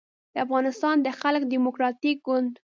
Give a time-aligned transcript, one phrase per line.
[0.33, 2.53] د افغانستان د خلق دیموکراتیک ګوند